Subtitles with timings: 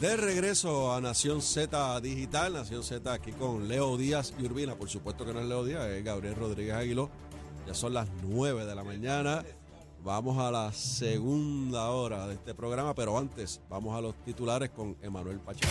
[0.00, 4.74] De regreso a Nación Z Digital, Nación Z aquí con Leo Díaz y Urbina.
[4.74, 7.10] Por supuesto que no es Leo Díaz, es Gabriel Rodríguez Aguiló.
[7.66, 9.44] Ya son las 9 de la mañana.
[10.02, 14.96] Vamos a la segunda hora de este programa, pero antes vamos a los titulares con
[15.02, 15.70] Emanuel Pacheco.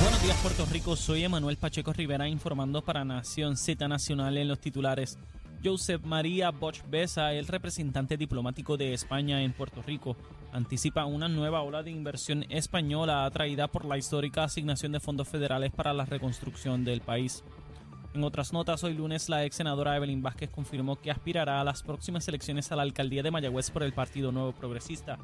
[0.00, 4.60] Buenos días Puerto Rico, soy Emanuel Pacheco Rivera informando para Nación Z Nacional en los
[4.60, 5.18] titulares.
[5.64, 10.16] Josep María Bosch Besa, el representante diplomático de España en Puerto Rico,
[10.56, 15.70] anticipa una nueva ola de inversión española atraída por la histórica asignación de fondos federales
[15.70, 17.44] para la reconstrucción del país.
[18.14, 21.82] En otras notas, hoy lunes la ex senadora Evelyn Vázquez confirmó que aspirará a las
[21.82, 25.18] próximas elecciones a la alcaldía de Mayagüez por el Partido Nuevo Progresista.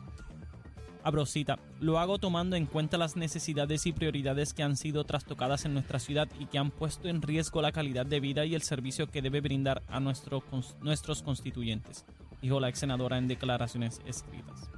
[1.03, 5.73] Abrosita, lo hago tomando en cuenta las necesidades y prioridades que han sido trastocadas en
[5.73, 9.07] nuestra ciudad y que han puesto en riesgo la calidad de vida y el servicio
[9.07, 10.45] que debe brindar a nuestro,
[10.83, 12.05] nuestros constituyentes,
[12.42, 14.70] dijo la ex senadora en declaraciones escritas.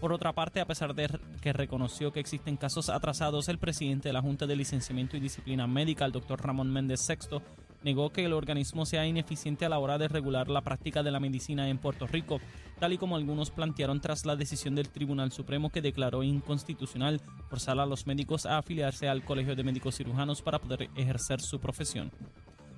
[0.00, 1.08] Por otra parte, a pesar de
[1.40, 5.66] que reconoció que existen casos atrasados, el presidente de la Junta de Licenciamiento y Disciplina
[5.66, 7.42] Médica, el doctor Ramón Méndez Sexto,
[7.82, 11.20] negó que el organismo sea ineficiente a la hora de regular la práctica de la
[11.20, 12.40] medicina en Puerto Rico,
[12.78, 17.78] tal y como algunos plantearon tras la decisión del Tribunal Supremo que declaró inconstitucional forzar
[17.78, 22.10] a los médicos a afiliarse al Colegio de Médicos Cirujanos para poder ejercer su profesión.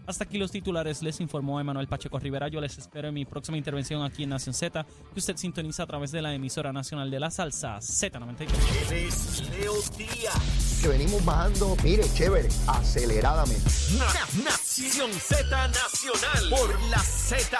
[0.08, 2.48] Hasta aquí los titulares, les informó Emanuel Pacheco Rivera.
[2.48, 5.86] Yo les espero en mi próxima intervención aquí en Nación Z, que usted sintoniza a
[5.86, 9.50] través de la emisora nacional de la salsa Z93.
[9.50, 10.78] Leo Díaz.
[10.80, 13.62] Que venimos bajando, mire, chévere, aceleradamente.
[13.98, 17.58] Na- Nación Z Nacional por la Z.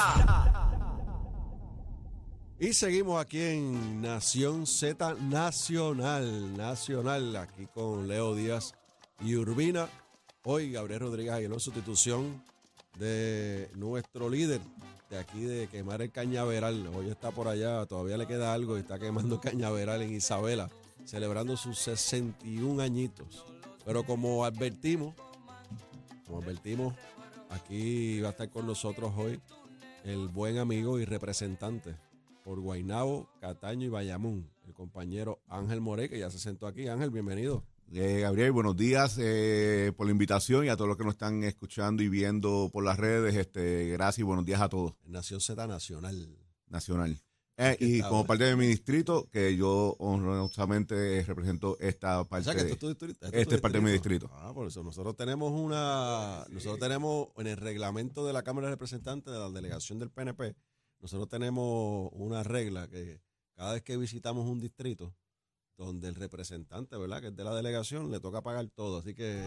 [2.61, 8.73] Y seguimos aquí en Nación Z Nacional, Nacional, aquí con Leo Díaz
[9.21, 9.87] y Urbina.
[10.51, 12.43] Hoy Gabriel Rodríguez Aguiló sustitución
[12.99, 14.63] de nuestro líder
[15.11, 16.87] de aquí de quemar el cañaveral.
[16.97, 20.71] Hoy está por allá, todavía le queda algo y está quemando cañaveral en Isabela,
[21.05, 23.45] celebrando sus 61 añitos.
[23.85, 25.15] Pero como advertimos,
[26.27, 26.95] como advertimos,
[27.51, 29.43] aquí va a estar con nosotros hoy
[30.05, 31.95] el buen amigo y representante
[32.43, 36.89] por Guainabo, Cataño y Bayamón, el compañero Ángel More, que ya se sentó aquí.
[36.89, 37.63] Ángel, bienvenido.
[37.91, 41.43] Eh, Gabriel, buenos días eh, por la invitación y a todos los que nos están
[41.43, 43.35] escuchando y viendo por las redes.
[43.35, 44.93] Este, gracias y buenos días a todos.
[45.05, 46.37] Nación Z Nacional.
[46.67, 47.19] Nacional.
[47.57, 52.45] Eh, y como parte de mi distrito, que yo honrosamente represento esta O parte.
[52.45, 54.31] sea que esto es tu distrito, esto este es parte de mi distrito.
[54.33, 58.75] Ah, por eso nosotros tenemos una, nosotros tenemos en el reglamento de la Cámara de
[58.75, 60.55] Representantes de la delegación del PNP,
[61.01, 63.23] nosotros tenemos una regla que
[63.57, 65.13] cada vez que visitamos un distrito
[65.79, 67.21] donde el representante, ¿verdad?
[67.23, 68.99] Que es de la delegación, le toca pagar todo.
[68.99, 69.41] Así que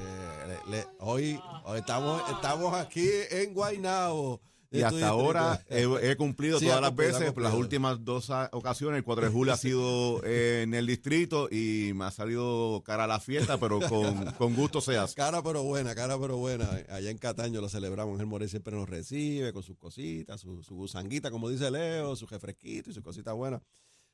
[0.47, 4.41] le- le- hoy, hoy estamos, estamos aquí en Guaynabo.
[4.73, 8.99] y hasta ahora he, he cumplido Sí, todas las cumplido, veces, las últimas dos ocasiones,
[8.99, 13.03] el 4 de julio ha sido eh, en el distrito y me ha salido cara
[13.03, 15.15] a la fiesta, pero con, con gusto se hace.
[15.15, 16.69] Cara pero buena, cara pero buena.
[16.87, 18.13] Allá en Cataño lo celebramos.
[18.13, 22.25] Ángel Morel siempre nos recibe con sus cositas, su, su gusanguita, como dice Leo, su
[22.25, 23.61] refresquito y su cosita buena.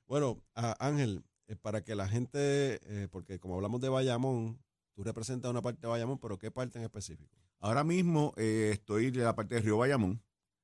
[0.07, 4.59] Bueno, Ángel, eh, para que la gente, eh, porque como hablamos de Bayamón,
[4.93, 7.35] tú representas una parte de Bayamón, pero ¿qué parte en específico?
[7.59, 10.21] Ahora mismo eh, estoy de la parte de Río Bayamón.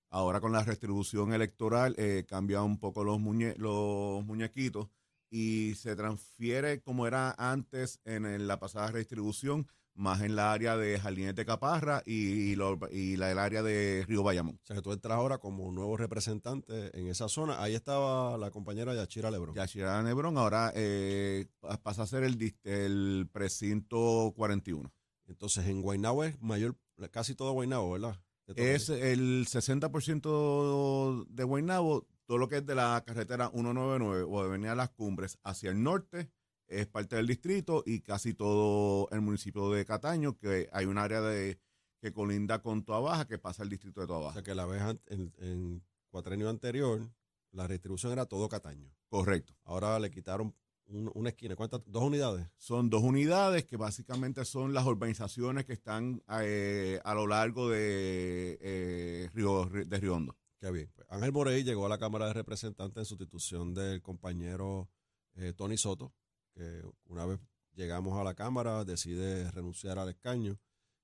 [0.10, 4.90] Ahora con la redistribución electoral eh, cambia un poco los, muñe- los muñequitos
[5.36, 11.00] y se transfiere como era antes en, la pasada redistribución, más en la área de
[11.00, 14.60] Jardines de Caparra y, lo- y la, el área de Río Bayamón.
[14.62, 17.62] O sea, que tú entras ahora como nuevo representante en esa zona.
[17.64, 19.56] Ahí estaba la compañera Yachira Lebron.
[19.56, 24.92] Yashira Nebrón ahora eh, pa- pasa a ser el, el precinto 41.
[25.28, 26.75] Entonces, en Guaynabo es mayor,
[27.12, 28.19] casi todo Guaynabo, ¿verdad?
[28.56, 34.48] Es el 60% de Guaynabo, todo lo que es de la carretera 199 o de
[34.50, 36.30] Avenida Las Cumbres hacia el norte
[36.68, 41.22] es parte del distrito y casi todo el municipio de Cataño, que hay un área
[41.22, 41.60] de
[42.02, 44.34] que colinda con Toa Baja que pasa al distrito de Toa O Baja.
[44.36, 47.10] sea, que la vez en, en cuatrenio anterior,
[47.52, 48.92] la restribución era todo Cataño.
[49.10, 49.54] Correcto.
[49.64, 50.56] Ahora le quitaron
[50.88, 51.56] un- una esquina.
[51.56, 51.81] ¿Cuántas?
[51.86, 52.48] ¿Dos unidades?
[52.58, 58.58] Son dos unidades que básicamente son las urbanizaciones que están eh, a lo largo de,
[58.62, 60.36] eh, Río, de Río Hondo.
[60.63, 60.89] Qué bien.
[60.95, 64.89] Pues Ángel Morey llegó a la Cámara de Representantes en sustitución del compañero
[65.36, 66.13] eh, Tony Soto,
[66.54, 67.38] que una vez
[67.74, 70.57] llegamos a la Cámara decide renunciar al escaño.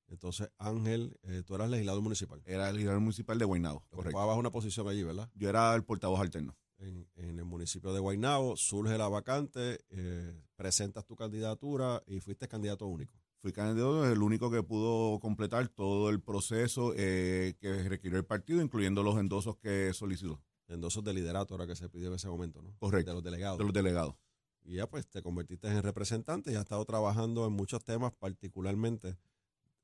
[0.08, 2.42] Entonces, Ángel, eh, tú eras legislador municipal.
[2.46, 4.18] Era el legislador municipal de Guaynabo, correcto.
[4.18, 5.30] Ocupabas una posición allí, ¿verdad?
[5.36, 6.56] Yo era el portavoz alterno.
[6.78, 12.48] En, en el municipio de Guaynabo, surge la vacante, eh, presentas tu candidatura y fuiste
[12.48, 13.19] candidato único.
[13.42, 18.62] Fui candidato, el único que pudo completar todo el proceso eh, que requirió el partido,
[18.62, 20.42] incluyendo los endosos que solicitó.
[20.68, 22.76] Endosos de liderato, ahora que se pidió en ese momento, ¿no?
[22.80, 23.12] Correcto.
[23.12, 23.58] De los delegados.
[23.58, 24.16] De los delegados.
[24.64, 29.18] Y ya pues te convertiste en representante y has estado trabajando en muchos temas, particularmente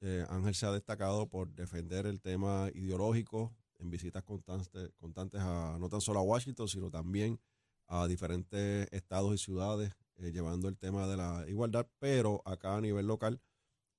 [0.01, 5.77] eh, Ángel se ha destacado por defender el tema ideológico en visitas constantes, constantes a
[5.79, 7.39] no tan solo a Washington, sino también
[7.87, 12.81] a diferentes estados y ciudades, eh, llevando el tema de la igualdad, pero acá a
[12.81, 13.41] nivel local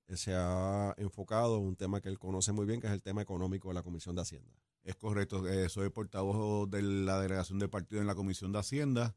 [0.08, 3.02] eh, se ha enfocado en un tema que él conoce muy bien, que es el
[3.02, 4.54] tema económico de la Comisión de Hacienda.
[4.82, 9.14] Es correcto, eh, soy portavoz de la delegación del partido en la Comisión de Hacienda.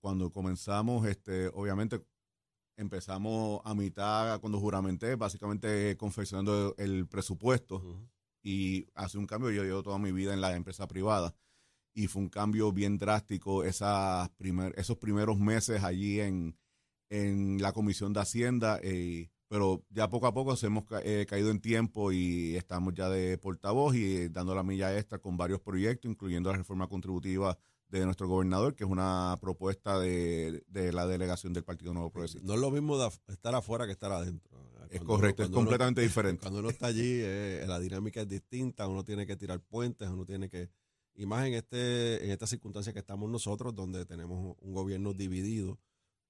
[0.00, 2.02] Cuando comenzamos, este, obviamente
[2.78, 8.08] empezamos a mitad, cuando juramenté, básicamente confeccionando el presupuesto Ujú.
[8.42, 9.50] y hace un cambio.
[9.50, 11.34] Yo llevo toda mi vida en la empresa privada
[11.94, 16.56] y fue un cambio bien drástico esas primer, esos primeros meses allí en,
[17.10, 18.80] en la Comisión de Hacienda.
[18.82, 22.94] eh, pero ya poco a poco se hemos ca- eh, caído en tiempo y estamos
[22.94, 26.88] ya de portavoz y eh, dando la milla extra con varios proyectos, incluyendo la reforma
[26.88, 27.58] contributiva
[27.88, 32.46] de nuestro gobernador, que es una propuesta de, de la delegación del Partido Nuevo Progresista.
[32.46, 34.58] No es lo mismo de af- estar afuera que estar adentro.
[34.88, 36.40] Es correcto, es uno- completamente diferente.
[36.40, 40.24] Cuando uno está allí, eh, la dinámica es distinta, uno tiene que tirar puentes, uno
[40.24, 40.70] tiene que,
[41.14, 45.78] y más en este, en esta circunstancia que estamos nosotros, donde tenemos un gobierno dividido,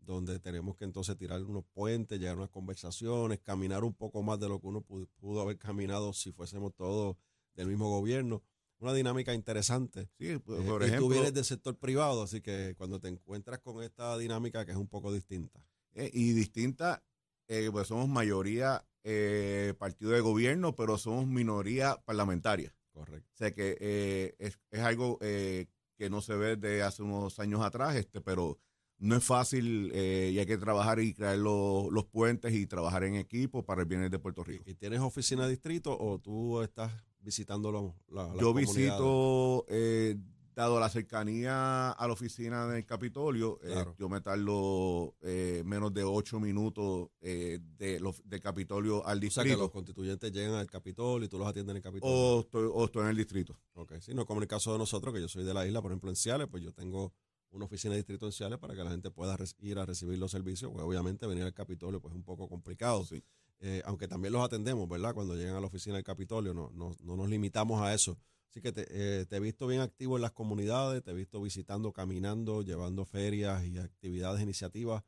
[0.00, 4.40] donde tenemos que entonces tirar unos puentes, llegar a unas conversaciones, caminar un poco más
[4.40, 7.16] de lo que uno pudo, pudo haber caminado si fuésemos todos
[7.54, 8.42] del mismo gobierno.
[8.80, 10.08] Una dinámica interesante.
[10.18, 13.06] Sí, por, Eh, por y ejemplo, tú vienes del sector privado, así que cuando te
[13.08, 15.64] encuentras con esta dinámica que es un poco distinta.
[15.94, 17.04] eh, y distinta,
[17.46, 22.74] eh, pues somos mayoría eh, partido de gobierno, pero somos minoría parlamentaria.
[22.92, 23.28] Correcto.
[23.32, 25.66] O sea que eh, es, es algo eh,
[25.96, 28.58] que no se ve de hace unos años atrás, este, pero
[28.98, 33.02] no es fácil eh, y hay que trabajar y crear los, los puentes y trabajar
[33.04, 34.62] en equipo para el bienestar de Puerto Rico.
[34.66, 37.80] ¿Y tienes oficina de distrito o tú estás visitando la,
[38.26, 38.76] las Yo comunidades?
[38.76, 40.16] visito, eh,
[40.54, 46.04] dado la cercanía a la oficina del Capitolio, eh, yo me tardo eh, menos de
[46.04, 49.58] ocho minutos eh, de los, del Capitolio al O sea, que distrito.
[49.62, 52.14] los constituyentes llegan al Capitolio y tú los atiendes en el Capitolio.
[52.16, 53.58] o, estoy, o estoy en el distrito.
[53.74, 55.80] Ok, sí, no como en el caso de nosotros, que yo soy de la isla,
[55.80, 57.12] por ejemplo, en Ciales, pues yo tengo
[57.50, 60.30] una oficina de distrito en Ciales para que la gente pueda ir a recibir los
[60.30, 63.22] servicios, pues obviamente venir al Capitolio pues es un poco complicado, Sí.
[63.64, 65.14] Eh, aunque también los atendemos, ¿verdad?
[65.14, 68.18] Cuando llegan a la oficina del Capitolio, no, no, no nos limitamos a eso.
[68.52, 71.40] Así que te, eh, te he visto bien activo en las comunidades, te he visto
[71.40, 75.02] visitando, caminando, llevando ferias y actividades, iniciativas,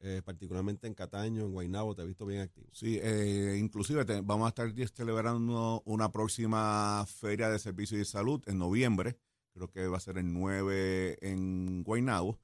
[0.00, 2.66] eh, particularmente en Cataño, en Guaynabo, te he visto bien activo.
[2.72, 8.42] Sí, eh, inclusive te- vamos a estar celebrando una próxima feria de servicios y salud
[8.46, 9.16] en noviembre.
[9.54, 12.38] Creo que va a ser el 9 en Guaynabo.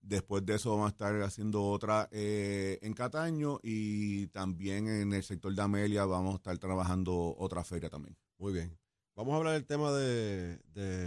[0.00, 5.24] Después de eso vamos a estar haciendo otra eh, en Cataño y también en el
[5.24, 8.16] sector de Amelia vamos a estar trabajando otra feria también.
[8.38, 8.78] Muy bien.
[9.16, 10.60] Vamos a hablar del tema de,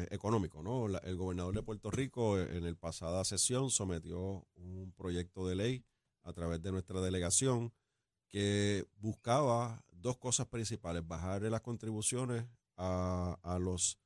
[0.09, 0.87] económico, ¿no?
[0.87, 5.55] La- el gobernador de Puerto Rico eh, en el pasada sesión sometió un proyecto de
[5.55, 5.85] ley
[6.23, 7.71] a través de nuestra delegación
[8.27, 12.45] que buscaba dos cosas principales, bajarle las contribuciones
[12.77, 13.99] a, los,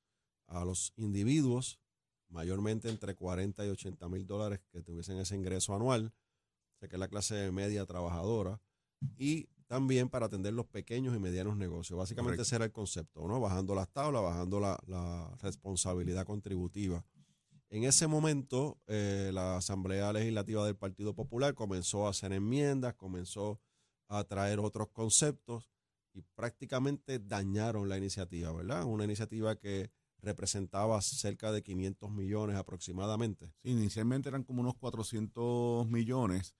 [0.48, 1.79] a los individuos,
[2.27, 6.12] mayormente entre 40 y 80 mil dólares que tuviesen ese ingreso anual,
[6.77, 8.60] sea que es la clase media trabajadora,
[9.17, 11.98] y también para atender los pequeños y medianos negocios.
[11.98, 12.43] Básicamente Correcto.
[12.43, 13.39] ese era el concepto, ¿no?
[13.39, 17.03] Bajando las tablas, bajando la, la responsabilidad contributiva.
[17.74, 23.60] En ese momento, eh, la Asamblea Legislativa del Partido Popular comenzó a hacer enmiendas, comenzó
[24.10, 25.72] a traer otros conceptos
[26.13, 28.84] y prácticamente dañaron la iniciativa, ¿verdad?
[28.86, 29.89] Una iniciativa que
[30.20, 33.48] representaba cerca de 500 millones aproximadamente.
[33.63, 36.53] Sí, inicialmente eran como unos 400 millones.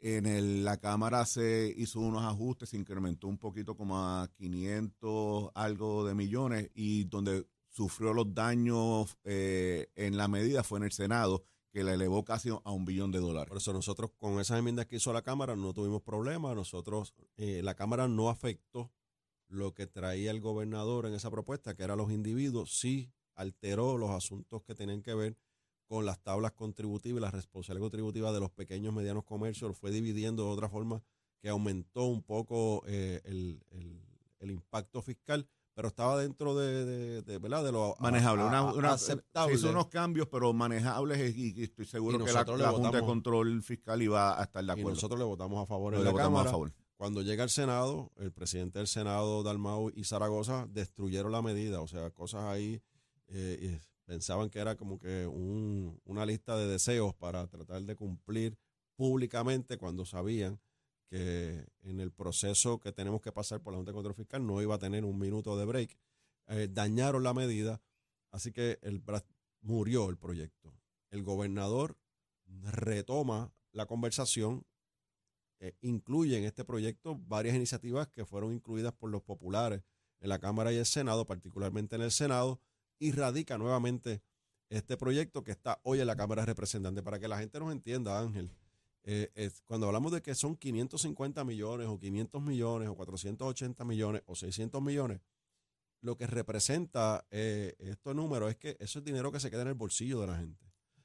[0.00, 5.50] En el- la Cámara se hizo unos ajustes, se incrementó un poquito como a 500
[5.54, 10.92] algo de millones y donde sufrió los daños eh, en la medida fue en el
[10.92, 13.48] Senado, que la elevó casi a un billón de dólares.
[13.48, 16.54] Por eso nosotros con esas enmiendas que hizo la Cámara no tuvimos problema.
[16.54, 18.92] Nosotros, eh, la Cámara no afectó
[19.48, 24.10] lo que traía el gobernador en esa propuesta, que eran los individuos, sí alteró los
[24.10, 25.36] asuntos que tenían que ver
[25.86, 29.90] con las tablas contributivas y la responsabilidad contributiva de los pequeños medianos comercios, lo fue
[29.90, 31.02] dividiendo de otra forma
[31.40, 34.00] que aumentó un poco eh, el, el-
[34.40, 37.62] el impacto fiscal, pero estaba dentro de, de, de, ¿verdad?
[37.64, 38.42] de lo manejable.
[38.42, 39.54] a- Una, a- una- aceptable.
[39.54, 42.90] se hizo unos cambios, pero manejables y, y estoy seguro Y que la, la Junta
[42.90, 44.90] de Control Fiscal iba a estar de y acuerdo.
[44.96, 46.48] nosotros le votamos a favor Le en la votamos Cámara.
[46.48, 46.72] a favor.
[46.96, 51.80] Cuando llega al Senado, el presidente del Senado, Dalmau y Zaragoza, destruyeron la medida.
[51.80, 52.80] O sea, cosas ahí,
[53.28, 58.58] eh, pensaban que era como que un- una lista de deseos para tratar de cumplir
[58.96, 60.60] públicamente cuando sabían
[61.08, 64.62] que en el proceso que tenemos que pasar por la Junta de Control Fiscal no
[64.62, 65.98] iba a tener un minuto de break.
[66.48, 67.82] Eh, dañaron la medida,
[68.30, 69.02] así que el,
[69.60, 70.74] murió el proyecto.
[71.10, 71.98] El gobernador
[72.46, 74.64] retoma la conversación
[75.60, 79.82] eh, incluye en este proyecto varias iniciativas que fueron incluidas por los populares
[80.20, 82.60] en la Cámara y el Senado, particularmente en el Senado,
[83.02, 84.22] y radica nuevamente
[84.70, 87.02] este proyecto que está hoy en la Cámara de Representantes.
[87.02, 88.48] Para que la gente nos entienda, Ángel,
[89.02, 94.36] eh, cuando hablamos de que son 550 millones o 500 millones o 480 millones o
[94.36, 95.20] 600 millones,
[96.00, 99.68] lo que representa eh, estos números es que eso es dinero que se queda en
[99.68, 100.64] el bolsillo de la gente.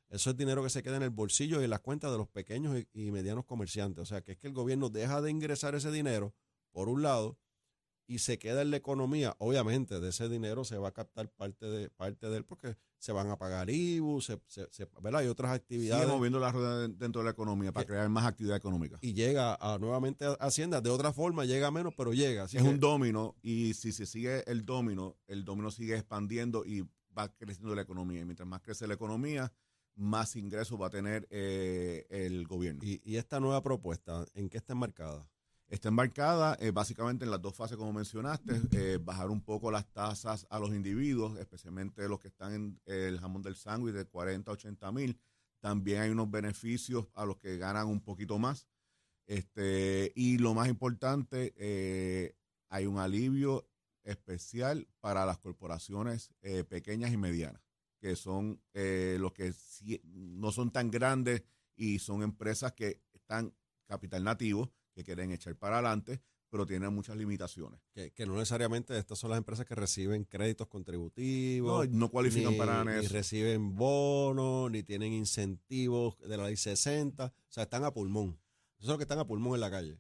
[0.10, 2.28] Eso es dinero que se queda en el bolsillo y en las cuentas de los
[2.28, 4.04] pequeños y, y medianos comerciantes.
[4.04, 6.36] O sea, que es que el gobierno deja de ingresar ese dinero,
[6.72, 7.40] por un lado,
[8.08, 9.36] y se queda en la economía.
[9.40, 13.12] Obviamente, de ese dinero se va a captar parte de, parte de él porque se
[13.12, 15.22] van a pagar IBU, se, se- se- ¿verdad?
[15.22, 16.04] Hay otras actividades.
[16.06, 18.98] Sigue moviendo la rueda de- dentro de la economía para Que- crear más actividad económica.
[19.02, 20.80] Y llega a, nuevamente a Hacienda.
[20.82, 22.44] De otra forma, llega menos, pero llega.
[22.44, 26.66] Así es que- un domino y si se sigue el domino, el domino sigue expandiendo
[26.66, 28.22] y va creciendo la economía.
[28.22, 29.52] Y mientras más crece la economía,
[29.96, 32.82] más ingresos va a tener eh, el gobierno.
[32.84, 35.28] y, y esta nueva propuesta, ¿en qué está enmarcada?
[35.70, 39.86] Está embarcada eh, básicamente en las dos fases, como mencionaste, eh, bajar un poco las
[39.92, 44.50] tasas a los individuos, especialmente los que están en el jamón del sándwich de 40
[44.50, 45.20] a 80 mil.
[45.60, 48.68] También hay unos beneficios a los que ganan un poquito más.
[49.26, 52.38] Este, y lo más importante, eh,
[52.70, 53.68] hay un alivio
[54.04, 57.62] especial para las corporaciones eh, pequeñas y medianas,
[58.00, 59.54] que son eh, los que
[60.06, 61.44] no son tan grandes
[61.76, 63.54] y son empresas que están
[63.86, 67.80] capital nativo, que quieren echar para adelante, pero tienen muchas limitaciones.
[67.94, 71.88] Que, que no necesariamente estas son las empresas que reciben créditos contributivos.
[71.88, 73.14] No, no cualifican ni, para ni eso.
[73.14, 77.26] reciben bonos, ni tienen incentivos de la ley 60.
[77.26, 78.40] O sea, están a pulmón.
[78.78, 80.00] Esos son los que están a pulmón en la calle.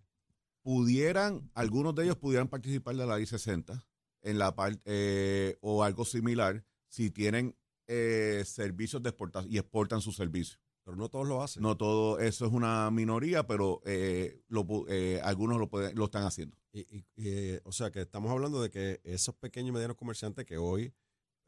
[0.64, 3.86] Pudieran, algunos de ellos pudieran participar de la ley 60
[4.24, 10.02] en la parte eh, o algo similar si tienen eh, servicios de exportación y exportan
[10.02, 10.60] sus servicios.
[10.88, 11.62] Pero no todos lo hacen.
[11.62, 16.24] No todo eso es una minoría, pero eh, lo eh, algunos lo, pueden, lo están
[16.24, 16.56] haciendo.
[16.72, 20.58] Y, y- o sea, que estamos hablando de que esos pequeños y medianos comerciantes que
[20.58, 20.94] hoy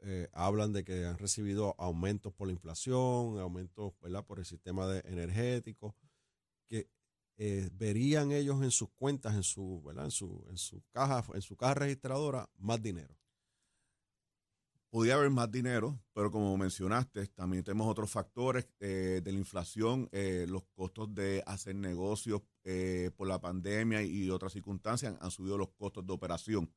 [0.00, 4.26] eh, hablan de que han recibido aumentos por la inflación, aumentos ¿verdad?
[4.26, 5.96] por el sistema de energético,
[6.68, 6.90] que
[7.38, 10.04] eh, verían ellos en sus cuentas, en su, ¿verdad?
[10.06, 13.16] en su, en su caja, en su caja registradora, más dinero.
[14.90, 20.08] Podría haber más dinero, pero como mencionaste, también tenemos otros factores eh, de la inflación,
[20.10, 25.56] eh, los costos de hacer negocios eh, por la pandemia y otras circunstancias han subido
[25.56, 26.72] los costos de operación.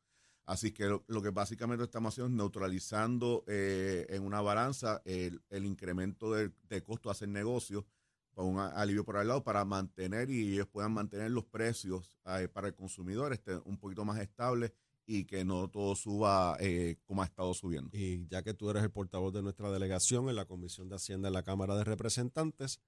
[0.46, 6.84] Así que lo, que básicamente estamos haciendo es neutralizando en una balanza el, incremento de
[6.84, 7.86] costo de hacer negocios
[8.34, 12.68] para un alivio por el lado para mantener y ellos puedan mantener los precios para
[12.68, 14.74] el consumidor este, un poquito más estables
[15.06, 17.90] y que no todo suba eh, como ha estado subiendo.
[17.98, 21.28] Y ya que tú eres el portavoz de nuestra delegación en la Comisión de Hacienda
[21.28, 22.80] en la Cámara de Representantes,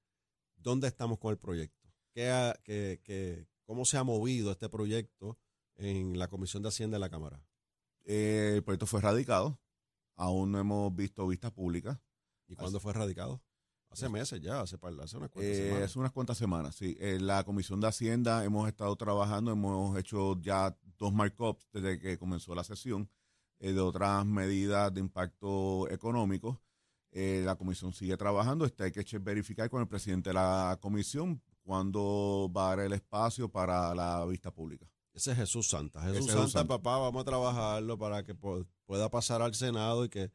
[0.55, 1.89] ¿dónde estamos con el proyecto?
[2.13, 5.37] ¿Qué ha- qué- qué- ¿Cómo se ha movido este proyecto
[5.75, 7.43] en la Comisión de Hacienda en la Cámara?
[8.03, 9.59] Eh, el proyecto fue radicado,
[10.15, 11.99] aún no hemos visto vistas públicas.
[12.47, 13.41] ¿Y cuándo fue radicado?
[13.95, 15.83] Hace meses ya, hace, hace unas cuantas Eh, semanas.
[15.89, 16.97] hace unas cuantas semanas, sí.
[16.99, 22.17] En la Comisión de Hacienda hemos estado trabajando, hemos hecho ya dos markups desde que
[22.17, 23.09] comenzó la sesión
[23.59, 26.61] eh, de otras medidas de impacto económico.
[27.11, 31.41] Eh, la comisión sigue trabajando, está hay que verificar con el presidente de la comisión
[31.63, 34.85] cuándo va a dar el espacio para la vista pública.
[35.13, 36.01] Ese es Jesús Santa.
[36.01, 36.67] Jesús Ese Santa, Jesús Santa.
[36.75, 40.29] papá, vamos a trabajarlo para que pueda pasar al Senado y que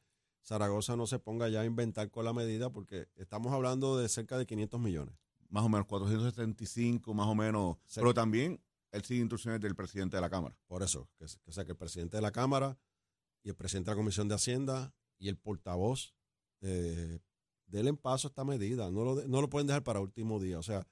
[0.44, 4.38] Zaragoza no se ponga ya a inventar con la medida, porque estamos hablando de cerca
[4.38, 5.14] de 500 millones.
[5.48, 7.76] Más o menos 475, más o menos.
[7.94, 8.60] Pero también
[8.92, 10.56] él sigue instrucciones del presidente de la Cámara.
[10.66, 12.78] Por eso, que, o sea, que el presidente de la Cámara
[13.42, 16.14] y el presidente de la Comisión de Hacienda y el portavoz
[16.60, 17.20] eh,
[17.66, 18.90] denle en paso a esta medida.
[18.90, 20.58] No lo, no lo pueden dejar para último día.
[20.58, 20.86] O sea,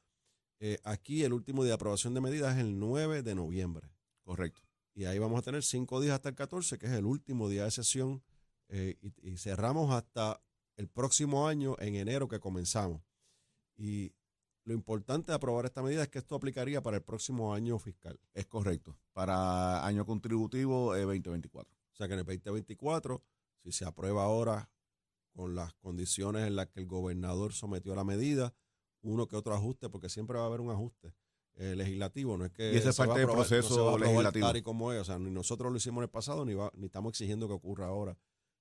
[0.61, 3.91] eh, aquí el último día de aprobación de medidas es el 9 de noviembre.
[4.23, 4.63] Correcto.
[4.95, 7.65] Y ahí vamos a tener cinco días hasta el 14, que es el último día
[7.65, 8.23] de sesión.
[8.69, 10.41] Eh, y, y cerramos hasta
[10.77, 13.03] el próximo año, en enero, que comenzamos.
[13.77, 14.13] Y
[14.65, 18.21] lo importante de aprobar esta medida es que esto aplicaría para el próximo año fiscal.
[18.35, 18.99] Es correcto.
[19.13, 21.75] Para año contributivo eh, 2024.
[21.93, 23.23] O sea que en el 2024,
[23.63, 24.71] si se aprueba ahora
[25.35, 28.55] con las condiciones en las que el gobernador sometió la medida,
[29.03, 31.15] uno que otro ajuste, porque siempre va a haber un ajuste
[31.55, 34.47] eh, legislativo, no es que Y esa es parte del no proceso aprobar legislativo.
[34.47, 36.73] tal y como es, o sea, ni nosotros lo hicimos en el pasado ni, va-
[36.77, 38.17] ni estamos exigiendo que ocurra ahora,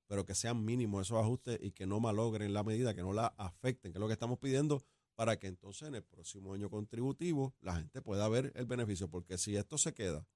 [0.08, 3.28] pero que sean mínimos esos ajustes y que no malogren la medida, que no la
[3.38, 4.84] afecten, que es lo que estamos pidiendo
[5.16, 9.38] para que entonces en el próximo año contributivo la gente pueda ver el beneficio, porque
[9.38, 10.28] si esto se queda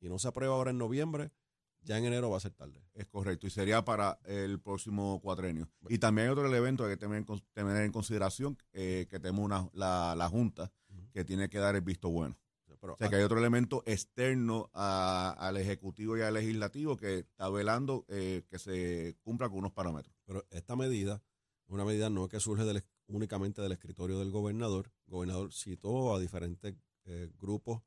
[0.00, 1.30] y no se aprueba ahora en noviembre,
[1.82, 2.82] ya en enero va a ser tarde.
[2.94, 5.68] Es correcto, y sería para el próximo cuatrenio.
[5.88, 7.06] Y también hay otro elemento que hay que
[7.54, 10.72] tener en, consideración, eh, que tenemos una, la, la Junta,
[11.12, 12.38] que tiene que dar el visto bueno.
[12.80, 17.18] Pero O sea, que hay otro elemento externo a- al Ejecutivo y al Legislativo que
[17.18, 20.14] está velando eh, que se cumpla con unos parámetros.
[20.24, 21.22] Pero esta medida,
[21.66, 24.92] una medida no que surge del- únicamente del escritorio del gobernador.
[25.06, 27.82] El gobernador citó a diferentes eh, grupos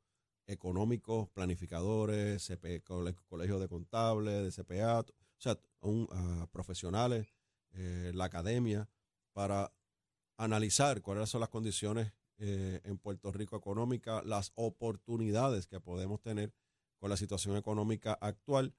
[0.48, 5.06] económicos, planificadores, CP, colegios de contables, de CPA, o
[5.38, 7.28] sea, un- a profesionales,
[7.72, 8.90] eh, la academia,
[9.32, 9.74] para
[10.38, 16.54] analizar cuáles son las condiciones eh, en Puerto Rico económica, las oportunidades que podemos tener
[17.00, 18.74] con la situación económica actual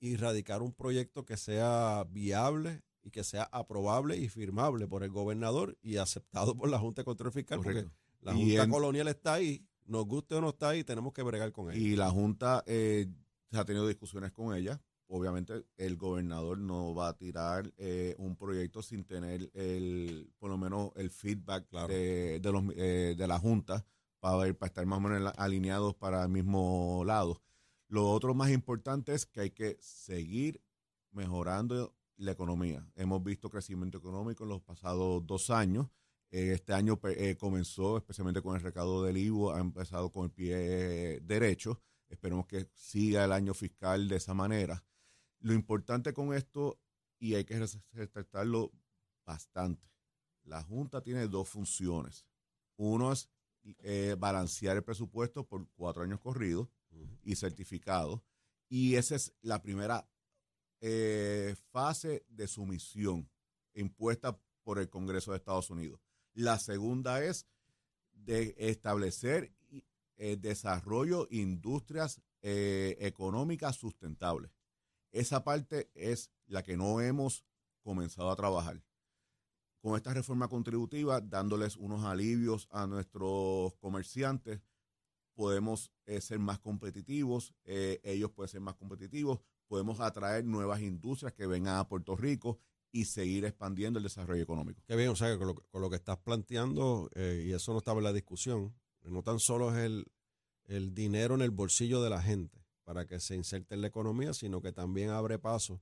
[0.00, 5.10] y radicar un proyecto que sea viable y que sea aprobable y firmable por el
[5.10, 7.90] gobernador y aceptado por la Junta de Control Fiscal, Correcto.
[7.90, 11.22] porque la Junta en- colonial está ahí, nos guste o no está ahí, tenemos que
[11.22, 11.80] bregar con ella.
[11.80, 13.06] Y la Junta eh,
[13.50, 14.80] se ha tenido discusiones con ella.
[15.14, 20.56] Obviamente el gobernador no va a tirar eh, un proyecto sin tener el, por lo
[20.56, 21.88] menos el feedback Claro.
[21.88, 23.84] de, de los, eh, de la Junta
[24.20, 27.42] para, ver, para estar más o menos alineados para el mismo lado.
[27.88, 30.62] Lo otro más importante es que hay que seguir
[31.10, 32.86] mejorando la economía.
[32.94, 35.88] Hemos visto crecimiento económico en los pasados dos años.
[36.30, 40.30] Este año pe- eh, comenzó especialmente con el recaudo del IVA, ha empezado con el
[40.30, 41.82] pie derecho.
[42.08, 44.82] Esperemos que siga el año fiscal de esa manera.
[45.42, 46.78] Lo importante con esto,
[47.18, 48.72] y hay que res- resaltarlo
[49.26, 49.86] bastante,
[50.44, 52.24] la Junta tiene dos funciones.
[52.76, 53.28] Uno es
[53.80, 56.68] eh, balancear el presupuesto por cuatro años corridos
[57.22, 58.22] y certificado.
[58.68, 60.08] Y esa es la primera
[60.80, 63.28] eh, fase de sumisión
[63.74, 66.00] impuesta por el Congreso de Estados Unidos.
[66.34, 67.46] La segunda es
[68.12, 69.52] de establecer
[70.16, 74.50] eh, desarrollo industrias eh, económicas sustentables.
[75.12, 77.44] Esa parte es la que no hemos
[77.82, 78.82] comenzado a trabajar.
[79.80, 84.62] Con esta reforma contributiva, dándoles unos alivios a nuestros comerciantes,
[85.34, 91.32] podemos eh, ser más competitivos, eh, ellos pueden ser más competitivos, podemos atraer nuevas industrias
[91.32, 92.58] que vengan a Puerto Rico
[92.90, 94.82] y seguir expandiendo el desarrollo económico.
[94.86, 97.98] Qué bien, o sea, que con lo, que estás planteando, eh, y eso no estaba
[97.98, 100.06] en la discusión, no tan solo es el,
[100.66, 102.61] el dinero en el bolsillo de la gente
[102.92, 105.80] para que se inserte en la economía, sino que también abre paso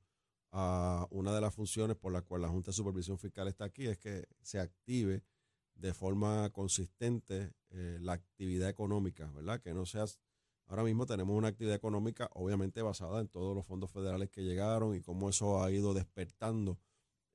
[0.53, 3.88] a una de las funciones por la cual la Junta de Supervisión Fiscal está aquí,
[3.88, 5.25] es que se active
[5.75, 9.61] de forma consistente eh, la actividad económica, ¿verdad?
[9.61, 10.05] Que no sea...
[10.68, 14.94] Ahora mismo tenemos una actividad económica obviamente basada en todos los fondos federales que llegaron
[14.94, 16.79] y cómo eso ha ido despertando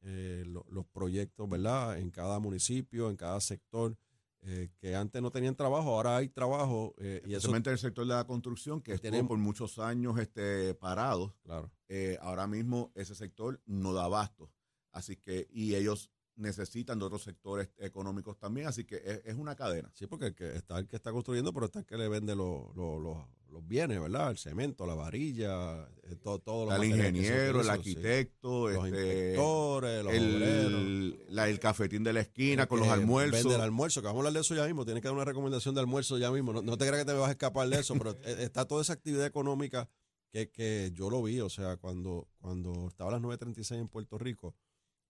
[0.04, 1.98] eh, lo- los proyectos, ¿verdad?
[2.00, 3.98] En cada municipio, en cada sector,
[4.46, 8.06] eh, que antes no tenían trabajo, ahora hay trabajo eh, y eso, Especialmente el sector
[8.08, 11.36] de la construcción, que estuvo Tenemos- por muchos años este, parado.
[11.44, 14.52] claro, Eh, ahora mismo ese sector no da abasto.
[14.92, 19.56] Así que, y ellos necesitan de otros sectores económicos también, así que es, es una
[19.56, 19.90] cadena.
[19.94, 22.36] sí, porque el que está el que está construyendo, pero está el que le vende
[22.36, 23.18] los, los, los,
[23.56, 24.32] los bienes, ¿verdad?
[24.32, 30.04] El cemento, la varilla, eh, todo, todo Está el ingeniero, el arquitecto, los este, inspectores,
[30.04, 30.82] los obreros.
[30.82, 33.44] el, la- el cafetín de la esquina El con los almuerzos.
[33.44, 34.84] Vende el almuerzo, que vamos a hablar de eso ya mismo.
[34.84, 36.52] Tienes que dar una recomendación de almuerzo ya mismo.
[36.52, 38.82] No, no te creas que te vas a escapar de eso, pero eh, está toda
[38.82, 39.90] esa actividad económica
[40.32, 41.40] que, que yo lo vi.
[41.40, 44.54] O sea, cuando, cuando estaba a las 9.36 en Puerto Rico,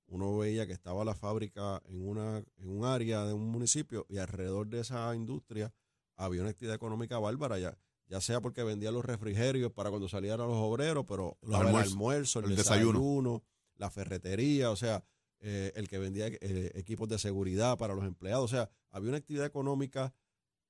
[0.08, 4.20] uno veía que estaba la fábrica en, una, en un área de un municipio y
[4.20, 5.74] alrededor de esa industria
[6.16, 7.76] había una actividad económica bárbara ya.
[8.08, 11.68] Ya sea porque vendía los refrigerios para cuando salieran los obreros, pero Los estaba el
[11.68, 13.44] almuerzos, almuerzo, el, el desayuno, desayuno.
[13.78, 15.04] la ferretería, o sea,
[15.40, 18.46] eh, el que vendía eh, equipos de seguridad para los empleados.
[18.46, 20.14] O sea, había una actividad económica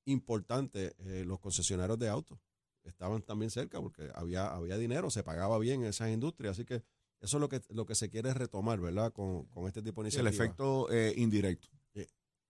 [0.05, 0.95] importante.
[0.99, 2.39] eh, los concesionarios de autos
[2.83, 6.51] estaban también cerca porque había, había dinero, se pagaba bien en esas industrias.
[6.57, 6.83] Así que
[7.19, 9.11] eso es lo que, lo que se quiere retomar, ¿verdad?
[9.11, 10.33] Con, con este tipo de Sí, el iniciativas.
[10.35, 11.67] efecto indirecto.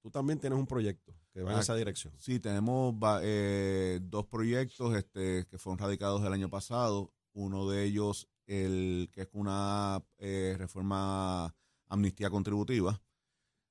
[0.05, 2.13] Tú también tienes un proyecto que va en Ah, esa dirección.
[2.19, 7.11] Sí, tenemos eh, dos proyectos este, que fueron radicados el año pasado.
[7.33, 11.55] Uno de ellos, el que es una eh, reforma
[11.87, 13.01] amnistía contributiva,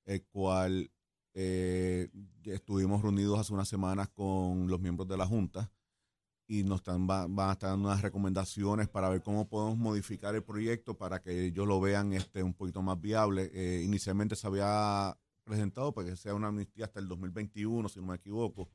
[0.07, 0.91] el cual
[1.35, 2.09] eh,
[2.43, 5.71] estuvimos reunidos hace unas semanas con los miembros de la Junta
[6.49, 10.35] y nos están, va- van a estar dando unas recomendaciones para ver cómo podemos modificar
[10.35, 13.53] el proyecto para que ellos lo vean este, un poquito más viable.
[13.55, 18.07] Eh, inicialmente se había presentado para que sea una amnistía hasta el 2021, si no
[18.07, 18.69] me equivoco.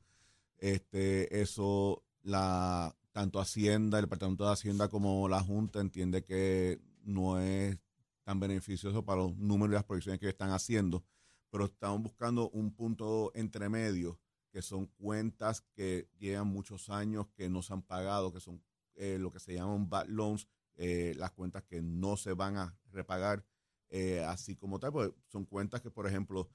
[0.58, 7.38] Este, eso, la, tanto Hacienda, el Departamento de Hacienda como la Junta entiende que no
[7.40, 7.78] es
[8.22, 11.04] tan beneficioso para los números y las proyecciones que están haciendo,
[11.50, 14.20] pero estamos buscando un punto entre medio
[14.52, 18.62] que son cuentas que llevan muchos años que no se han pagado, que son
[18.94, 22.76] eh, lo que se llaman bad loans, eh, las cuentas que no se van a
[22.90, 23.44] repagar
[23.90, 26.48] eh, así como tal, porque son cuentas que, por ejemplo,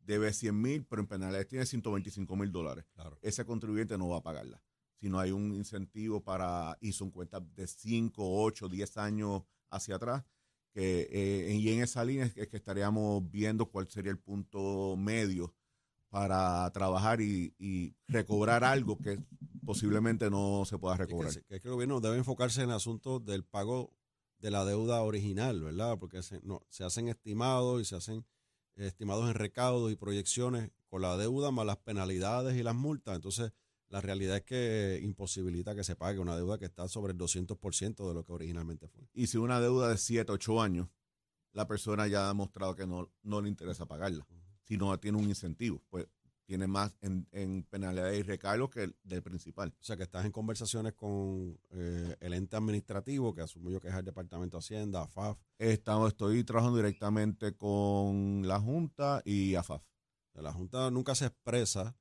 [0.00, 2.84] debe 100 mil, pero en penalidades tiene 125 mil dólares.
[2.94, 3.18] Claro.
[3.22, 4.62] Ese contribuyente no va a pagarla.
[4.96, 9.96] Si no hay un incentivo para, y son cuentas de 5, 8, 10 años hacia
[9.96, 10.24] atrás,
[10.72, 14.18] que eh, y en esa línea es que, es que estaríamos viendo cuál sería el
[14.18, 15.54] punto medio
[16.08, 19.18] para trabajar y, y recobrar algo que
[19.64, 21.32] posiblemente no se pueda Es recobrar.
[21.32, 23.92] se- que es que el gobierno debe enfocarse en el asunto del pago
[24.38, 25.98] de la deuda original, ¿verdad?
[25.98, 28.24] Porque se, no, se hacen estimados y se hacen
[28.86, 33.16] estimados en recaudos y proyecciones con la deuda más las penalidades y las multas.
[33.16, 33.52] Entonces,
[33.88, 38.08] la realidad es que imposibilita que se pague una deuda que está sobre el 200%
[38.08, 39.08] de lo que originalmente fue.
[39.12, 40.88] Y si una deuda de 7, 8 años,
[41.52, 44.26] la persona ya ha demostrado que no, no le interesa pagarla.
[44.62, 46.06] Si no tiene un incentivo, pues
[46.50, 49.72] tiene más en, en penalidades y recargos que el del principal.
[49.80, 53.86] O sea, que estás en conversaciones con eh, el ente administrativo, que asumo yo que
[53.86, 55.38] es el Departamento de Hacienda, FAF.
[55.58, 59.82] Estamos, estoy trabajando directamente con la Junta y AFAF.
[60.34, 61.94] La Junta nunca se expresa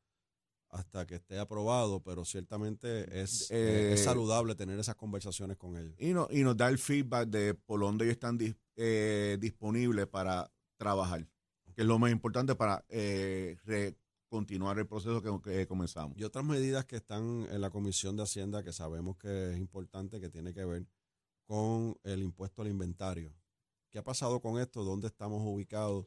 [0.70, 5.94] hasta que esté aprobado, pero ciertamente es, Eh, es saludable tener esas conversaciones con ellos.
[6.00, 10.08] Y, no, y nos da el feedback de por dónde ellos están dis- eh, disponibles
[10.08, 11.28] para trabajar,
[11.76, 13.96] que es lo más importante para eh, re-
[14.30, 16.18] continuar el proceso que, que comenzamos.
[16.18, 20.22] Y otras medidas que están en la Comisión de Hacienda que sabemos que es importante,
[20.22, 20.88] que tiene que ver
[21.46, 23.34] con el impuesto al inventario.
[23.90, 24.84] ¿Qué ha pasado con esto?
[24.84, 26.06] ¿Dónde estamos ubicados?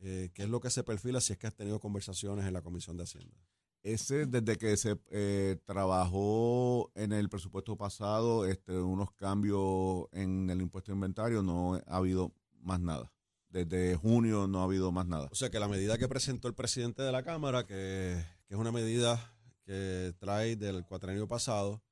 [0.00, 2.62] Eh, ¿Qué es lo que se perfila si es que has tenido conversaciones en la
[2.62, 3.36] Comisión de Hacienda?
[3.82, 10.60] Ese, desde que se eh, trabajó en el presupuesto pasado, este, unos cambios en el
[10.60, 13.10] impuesto de inventario, no ha habido más nada.
[13.50, 15.28] Desde junio no ha habido más nada.
[15.32, 18.70] O sea que la medida que presentó el presidente de la Cámara, que, es una
[18.70, 19.34] medida
[19.66, 21.82] que trae del cuatrenio pasado,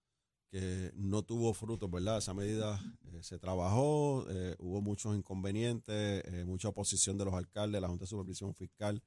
[0.51, 2.19] que no tuvo frutos, ¿verdad?
[2.19, 2.81] Esa medida
[3.13, 8.05] eh, se trabajó, eh, hubo muchos inconvenientes, eh, mucha oposición de los alcaldes, la Junta
[8.05, 9.03] de Supervisión Fiscal,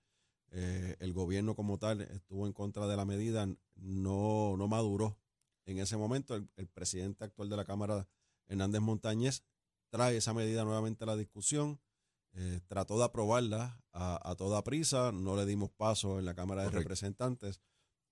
[0.52, 5.18] el gobierno como tal estuvo en contra de la medida, no, no maduró.
[5.66, 8.06] En ese momento, el, el presidente actual de la Cámara,
[8.50, 9.46] Hernández Montañez,
[9.90, 11.80] trae esa medida nuevamente a la discusión.
[12.34, 16.62] Eh, trató de aprobarla a, a toda prisa, no le dimos paso en la Cámara
[16.62, 16.84] de Correcto.
[16.84, 17.62] Representantes.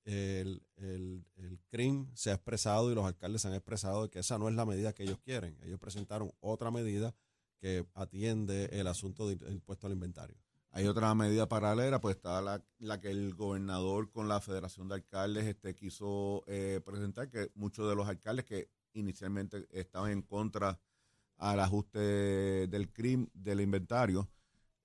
[0.06, 4.20] El, el, el CRIM se ha expresado y los alcaldes se han expresado de que
[4.20, 5.58] esa no es la medida que ellos quieren.
[5.62, 7.14] Ellos presentaron otra medida
[7.60, 10.38] que atiende el asunto del del impuesto al inventario.
[10.72, 14.96] Hay otra medida paralela, pues está la, la que el gobernador con la Federación de
[14.96, 20.80] Alcaldes este, quiso eh, presentar, que muchos de los alcaldes que inicialmente estaban en contra
[21.40, 22.00] al ajuste
[22.68, 24.30] del CRIM, del inventario,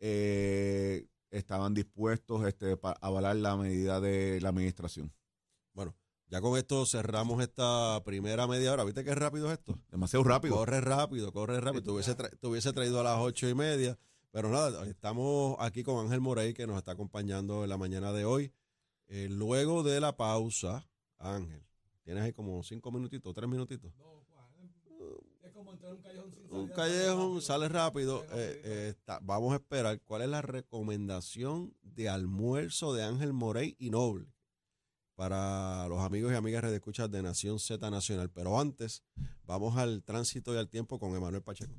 [0.01, 5.12] eh, estaban dispuestos este, pa- a avalar la medida de la administración.
[5.73, 5.95] Bueno,
[6.29, 8.85] ya con esto cerramos esta primera media hora.
[8.85, 9.79] ¿Viste qué rápido es esto?
[9.90, 10.57] Demasiado rápido.
[10.57, 11.83] Corre rápido, corre rápido.
[11.83, 13.99] Te hubiese, tra- te hubiese traído a las ocho y media.
[14.31, 18.25] Pero nada, estamos aquí con Ángel Morey, que nos está acompañando en la mañana de
[18.25, 18.53] hoy.
[19.07, 20.88] Eh, luego de la pausa,
[21.19, 21.64] Ángel,
[22.03, 23.93] tienes ahí como cinco minutitos, tres minutitos.
[26.50, 28.24] Un callejón, sale rápido.
[28.33, 33.77] Eh, eh, está- vamos a esperar cuál es la recomendación de almuerzo de Ángel Morey
[33.79, 34.27] y Noble
[35.14, 38.31] para los amigos y amigas de escuchas de Nación Z Nacional.
[38.31, 39.03] Pero antes,
[39.44, 41.74] vamos al tránsito y al tiempo con Emanuel Pacheco.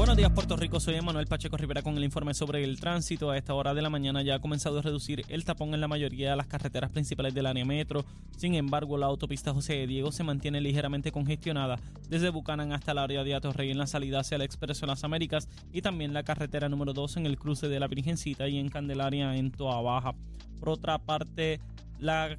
[0.00, 3.30] Buenos días Puerto Rico, soy Emanuel Pacheco Rivera con el informe sobre el tránsito.
[3.30, 5.88] A esta hora de la mañana ya ha comenzado a reducir el tapón en la
[5.88, 8.06] mayoría de las carreteras principales del área metro.
[8.34, 12.98] Sin embargo, la autopista José de Diego se mantiene ligeramente congestionada desde Bucanan hasta el
[12.98, 16.70] área de Atorrey en la salida hacia el Expreso Las Américas y también la carretera
[16.70, 20.14] número 2 en el cruce de la Virgencita y en Candelaria en Toa Baja.
[20.60, 21.60] Por otra parte,
[21.98, 22.38] la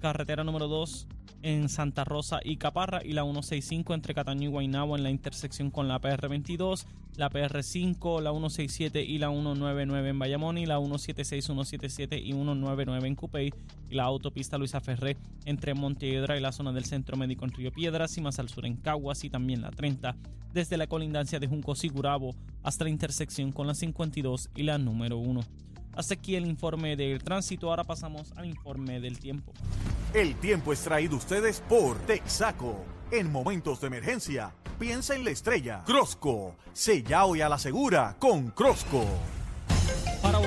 [0.00, 1.06] carretera número 2
[1.44, 5.70] en Santa Rosa y Caparra y la 165 entre Cataño y Guaynabo en la intersección
[5.70, 11.44] con la PR22, la PR5, la 167 y la 199 en Bayamón y la 176,
[11.44, 13.52] 177 y 199 en Cupey
[13.90, 17.70] y la autopista Luisa Ferré entre Montehiedra y la zona del Centro Médico en Río
[17.70, 20.16] Piedras y más al sur en Caguas y también la 30
[20.54, 25.18] desde la colindancia de Junco Sigurabo hasta la intersección con la 52 y la número
[25.18, 25.42] 1.
[25.96, 27.70] Hasta aquí el informe del tránsito.
[27.70, 29.52] Ahora pasamos al informe del tiempo.
[30.12, 32.84] El tiempo es traído ustedes por Texaco.
[33.10, 35.82] En momentos de emergencia, piensa en la estrella.
[35.86, 39.04] Crosco, sella hoy a la segura con Crosco.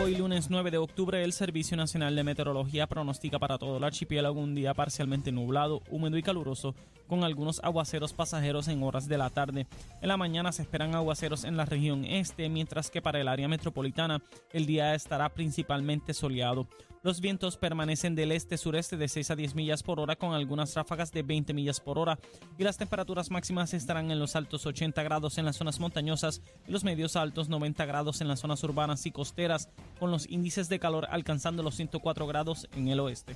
[0.03, 4.39] Hoy, lunes 9 de octubre, el Servicio Nacional de Meteorología pronostica para todo el archipiélago
[4.39, 6.75] un día parcialmente nublado, húmedo y caluroso,
[7.07, 9.65] con algunos aguaceros pasajeros en horas de la tarde.
[10.01, 13.47] En la mañana se esperan aguaceros en la región este, mientras que para el área
[13.47, 16.67] metropolitana el día estará principalmente soleado.
[17.03, 21.11] Los vientos permanecen del este-sureste de 6 a 10 millas por hora con algunas ráfagas
[21.11, 22.19] de 20 millas por hora
[22.57, 26.71] y las temperaturas máximas estarán en los altos 80 grados en las zonas montañosas y
[26.71, 30.79] los medios altos 90 grados en las zonas urbanas y costeras con los índices de
[30.79, 33.35] calor alcanzando los 104 grados en el oeste.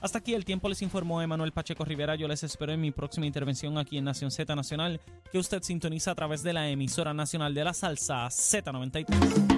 [0.00, 2.14] Hasta aquí el tiempo les informó Emanuel Pacheco Rivera.
[2.14, 5.00] Yo les espero en mi próxima intervención aquí en Nación Z Nacional,
[5.32, 9.55] que usted sintoniza a través de la emisora nacional de la salsa Z93.